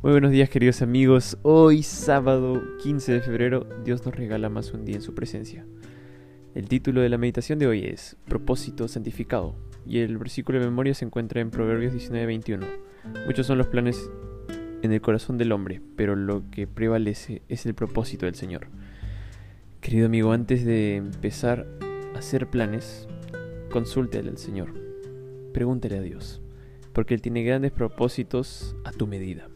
Muy 0.00 0.12
buenos 0.12 0.30
días 0.30 0.48
queridos 0.48 0.80
amigos. 0.80 1.38
Hoy 1.42 1.82
sábado 1.82 2.62
15 2.84 3.14
de 3.14 3.20
febrero 3.20 3.66
Dios 3.84 4.06
nos 4.06 4.14
regala 4.14 4.48
más 4.48 4.72
un 4.72 4.84
día 4.84 4.94
en 4.94 5.02
su 5.02 5.12
presencia. 5.12 5.66
El 6.54 6.68
título 6.68 7.00
de 7.00 7.08
la 7.08 7.18
meditación 7.18 7.58
de 7.58 7.66
hoy 7.66 7.84
es 7.84 8.16
Propósito 8.28 8.86
Santificado 8.86 9.56
y 9.84 9.98
el 9.98 10.16
versículo 10.16 10.60
de 10.60 10.66
memoria 10.66 10.94
se 10.94 11.04
encuentra 11.04 11.40
en 11.40 11.50
Proverbios 11.50 11.92
19:21. 11.92 12.64
Muchos 13.26 13.48
son 13.48 13.58
los 13.58 13.66
planes 13.66 14.08
en 14.82 14.92
el 14.92 15.00
corazón 15.00 15.36
del 15.36 15.50
hombre, 15.50 15.82
pero 15.96 16.14
lo 16.14 16.48
que 16.48 16.68
prevalece 16.68 17.42
es 17.48 17.66
el 17.66 17.74
propósito 17.74 18.26
del 18.26 18.36
Señor. 18.36 18.68
Querido 19.80 20.06
amigo, 20.06 20.30
antes 20.30 20.64
de 20.64 20.94
empezar 20.94 21.66
a 22.14 22.18
hacer 22.18 22.46
planes, 22.46 23.08
consúltele 23.72 24.30
al 24.30 24.38
Señor. 24.38 24.72
Pregúntele 25.52 25.98
a 25.98 26.02
Dios, 26.02 26.40
porque 26.92 27.14
Él 27.14 27.20
tiene 27.20 27.42
grandes 27.42 27.72
propósitos 27.72 28.76
a 28.84 28.92
tu 28.92 29.08
medida. 29.08 29.48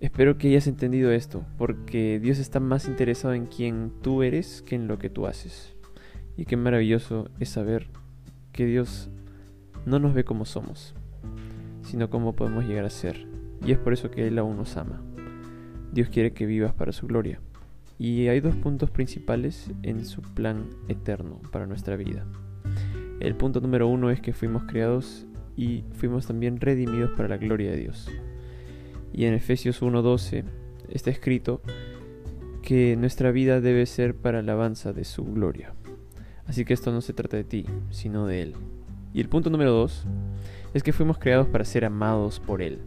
Espero 0.00 0.38
que 0.38 0.48
hayas 0.48 0.66
entendido 0.66 1.10
esto, 1.10 1.44
porque 1.58 2.18
Dios 2.20 2.38
está 2.38 2.58
más 2.58 2.88
interesado 2.88 3.34
en 3.34 3.44
quién 3.44 3.92
tú 4.00 4.22
eres 4.22 4.62
que 4.62 4.74
en 4.74 4.88
lo 4.88 4.98
que 4.98 5.10
tú 5.10 5.26
haces. 5.26 5.76
Y 6.38 6.46
qué 6.46 6.56
maravilloso 6.56 7.28
es 7.38 7.50
saber 7.50 7.88
que 8.50 8.64
Dios 8.64 9.10
no 9.84 9.98
nos 9.98 10.14
ve 10.14 10.24
como 10.24 10.46
somos, 10.46 10.94
sino 11.82 12.08
como 12.08 12.34
podemos 12.34 12.64
llegar 12.64 12.86
a 12.86 12.90
ser. 12.90 13.26
Y 13.62 13.72
es 13.72 13.78
por 13.78 13.92
eso 13.92 14.10
que 14.10 14.26
Él 14.26 14.38
aún 14.38 14.56
nos 14.56 14.78
ama. 14.78 15.02
Dios 15.92 16.08
quiere 16.08 16.32
que 16.32 16.46
vivas 16.46 16.72
para 16.72 16.92
su 16.92 17.06
gloria. 17.06 17.38
Y 17.98 18.28
hay 18.28 18.40
dos 18.40 18.56
puntos 18.56 18.90
principales 18.90 19.70
en 19.82 20.06
su 20.06 20.22
plan 20.22 20.70
eterno 20.88 21.42
para 21.52 21.66
nuestra 21.66 21.96
vida. 21.96 22.24
El 23.20 23.36
punto 23.36 23.60
número 23.60 23.86
uno 23.86 24.10
es 24.10 24.22
que 24.22 24.32
fuimos 24.32 24.62
creados 24.64 25.26
y 25.58 25.84
fuimos 25.92 26.26
también 26.26 26.58
redimidos 26.58 27.10
para 27.10 27.28
la 27.28 27.36
gloria 27.36 27.70
de 27.70 27.76
Dios. 27.76 28.10
Y 29.12 29.24
en 29.24 29.34
Efesios 29.34 29.82
1.12 29.82 30.44
está 30.88 31.10
escrito 31.10 31.60
que 32.62 32.96
nuestra 32.96 33.30
vida 33.30 33.60
debe 33.60 33.86
ser 33.86 34.14
para 34.14 34.40
alabanza 34.40 34.92
de 34.92 35.04
su 35.04 35.24
gloria. 35.24 35.74
Así 36.46 36.64
que 36.64 36.74
esto 36.74 36.92
no 36.92 37.00
se 37.00 37.12
trata 37.12 37.36
de 37.36 37.44
ti, 37.44 37.66
sino 37.90 38.26
de 38.26 38.42
Él. 38.42 38.54
Y 39.12 39.20
el 39.20 39.28
punto 39.28 39.50
número 39.50 39.72
2 39.72 40.06
es 40.74 40.82
que 40.82 40.92
fuimos 40.92 41.18
creados 41.18 41.48
para 41.48 41.64
ser 41.64 41.84
amados 41.84 42.40
por 42.40 42.62
Él. 42.62 42.80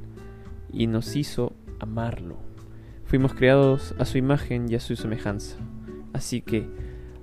Y 0.72 0.88
nos 0.88 1.16
hizo 1.16 1.54
amarlo. 1.80 2.38
Fuimos 3.06 3.34
creados 3.34 3.94
a 4.00 4.06
su 4.06 4.18
imagen 4.18 4.70
y 4.70 4.76
a 4.76 4.80
su 4.80 4.96
semejanza. 4.96 5.58
Así 6.14 6.42
que 6.42 6.68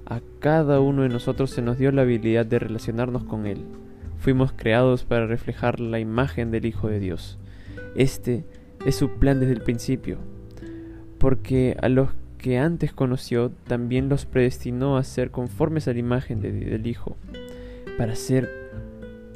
a 0.06 0.20
cada 0.38 0.80
uno 0.80 1.02
de 1.02 1.08
nosotros 1.08 1.50
se 1.50 1.62
nos 1.62 1.78
dio 1.78 1.92
la 1.92 2.02
habilidad 2.02 2.46
de 2.46 2.58
relacionarnos 2.58 3.24
con 3.24 3.46
Él. 3.46 3.64
Fuimos 4.18 4.52
creados 4.52 5.04
para 5.04 5.26
reflejar 5.26 5.80
la 5.80 5.98
imagen 5.98 6.50
del 6.50 6.66
Hijo 6.66 6.88
de 6.88 7.00
Dios. 7.00 7.38
Este 7.94 8.44
es 8.84 8.94
su 8.96 9.10
plan 9.10 9.40
desde 9.40 9.52
el 9.52 9.62
principio, 9.62 10.18
porque 11.18 11.76
a 11.80 11.88
los 11.88 12.10
que 12.38 12.58
antes 12.58 12.92
conoció 12.92 13.50
también 13.66 14.08
los 14.08 14.24
predestinó 14.24 14.96
a 14.96 15.04
ser 15.04 15.30
conformes 15.30 15.88
a 15.88 15.92
la 15.92 15.98
imagen 15.98 16.40
del 16.40 16.86
Hijo, 16.86 17.16
para 17.98 18.14
ser 18.14 18.48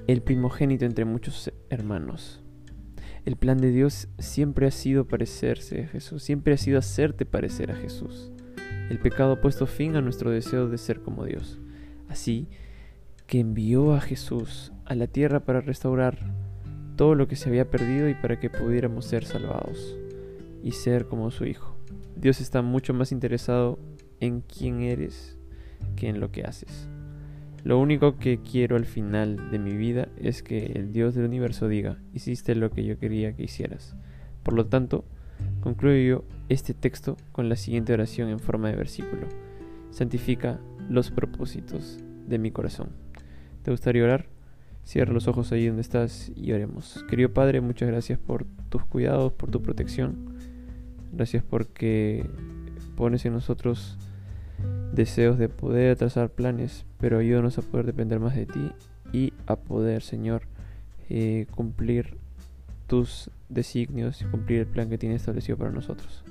el 0.06 0.22
primogénito 0.22 0.84
entre 0.84 1.04
muchos 1.04 1.52
hermanos. 1.70 2.40
El 3.24 3.36
plan 3.36 3.58
de 3.58 3.70
Dios 3.70 4.08
siempre 4.18 4.66
ha 4.66 4.70
sido 4.70 5.06
parecerse 5.06 5.84
a 5.84 5.88
Jesús, 5.88 6.22
siempre 6.22 6.54
ha 6.54 6.58
sido 6.58 6.78
hacerte 6.78 7.24
parecer 7.24 7.70
a 7.70 7.76
Jesús. 7.76 8.30
El 8.90 8.98
pecado 8.98 9.32
ha 9.32 9.40
puesto 9.40 9.66
fin 9.66 9.96
a 9.96 10.02
nuestro 10.02 10.30
deseo 10.30 10.68
de 10.68 10.76
ser 10.76 11.00
como 11.00 11.24
Dios. 11.24 11.58
Así 12.08 12.48
que 13.26 13.40
envió 13.40 13.94
a 13.94 14.00
Jesús 14.02 14.72
a 14.84 14.94
la 14.94 15.06
tierra 15.06 15.40
para 15.40 15.62
restaurar 15.62 16.18
todo 16.96 17.14
lo 17.14 17.28
que 17.28 17.36
se 17.36 17.48
había 17.48 17.70
perdido 17.70 18.08
y 18.08 18.14
para 18.14 18.38
que 18.38 18.50
pudiéramos 18.50 19.04
ser 19.04 19.24
salvados 19.24 19.96
y 20.62 20.72
ser 20.72 21.06
como 21.06 21.30
su 21.30 21.44
Hijo. 21.44 21.77
Dios 22.16 22.40
está 22.40 22.62
mucho 22.62 22.94
más 22.94 23.12
interesado 23.12 23.78
en 24.20 24.40
quién 24.40 24.82
eres 24.82 25.36
que 25.96 26.08
en 26.08 26.20
lo 26.20 26.30
que 26.30 26.44
haces. 26.44 26.88
Lo 27.64 27.78
único 27.78 28.18
que 28.18 28.38
quiero 28.38 28.77
al 28.77 28.84
final 28.84 29.50
de 29.50 29.58
mi 29.58 29.74
vida 29.74 30.08
es 30.18 30.42
que 30.42 30.66
el 30.74 30.92
Dios 30.92 31.14
del 31.14 31.24
universo 31.24 31.66
diga, 31.66 31.98
hiciste 32.12 32.54
lo 32.54 32.70
que 32.70 32.84
yo 32.84 32.98
quería 32.98 33.34
que 33.34 33.44
hicieras. 33.44 33.96
Por 34.42 34.54
lo 34.54 34.66
tanto, 34.66 35.04
concluyo 35.60 36.24
este 36.50 36.74
texto 36.74 37.16
con 37.33 37.48
la 37.48 37.56
siguiente 37.56 37.94
oración 37.94 38.28
en 38.28 38.38
forma 38.38 38.68
de 38.68 38.77
versículo. 38.77 39.27
Santifica 39.90 40.60
los 40.90 41.10
propósitos 41.10 42.00
de 42.27 42.38
mi 42.38 42.50
corazón. 42.50 42.90
¿Te 43.62 43.70
gustaría 43.70 44.04
orar? 44.04 44.33
Cierra 44.84 45.12
los 45.12 45.28
ojos 45.28 45.50
ahí 45.52 45.67
donde 45.67 45.83
estás 45.83 46.30
y 46.36 46.52
oremos. 46.52 47.05
Querido 47.08 47.33
Padre, 47.33 47.61
muchas 47.61 47.89
gracias 47.89 48.18
por 48.18 48.45
tus 48.68 48.84
cuidados, 48.84 49.33
por 49.33 49.50
tu 49.50 49.62
protección. 49.62 50.36
Gracias 51.12 51.42
porque 51.42 52.28
pones 52.96 53.24
en 53.24 53.33
nosotros 53.33 53.96
deseos 54.92 55.39
de 55.39 55.48
poder 55.48 55.96
trazar 55.96 56.30
planes, 56.30 56.84
pero 56.98 57.18
ayúdanos 57.18 57.58
a 57.58 57.62
poder 57.62 57.86
depender 57.86 58.20
más 58.20 58.34
de 58.36 58.46
ti 58.46 58.70
y 59.12 59.33
a 59.46 59.56
poder, 59.56 60.02
Señor, 60.02 60.42
eh, 61.08 61.46
cumplir 61.55 62.18
tus 62.86 63.30
designios 63.48 64.20
y 64.20 64.24
cumplir 64.27 64.61
el 64.61 64.66
plan 64.66 64.90
que 64.90 64.98
tienes 64.98 65.22
establecido 65.22 65.56
para 65.56 65.70
nosotros. 65.70 66.24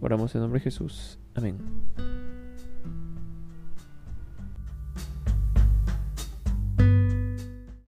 Oramos 0.00 0.34
en 0.34 0.40
nombre 0.40 0.60
de 0.60 0.64
Jesús. 0.64 1.18
Amén. 1.34 1.56